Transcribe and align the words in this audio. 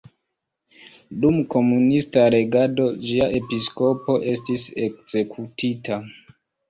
Dum 1.25 1.35
komunista 1.55 2.23
regado 2.35 2.87
ĝia 3.09 3.27
episkopo 3.41 4.17
estis 4.35 4.65
ekzekutita. 4.89 6.01